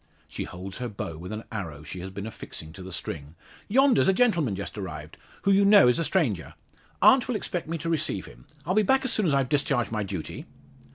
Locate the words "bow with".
0.89-1.31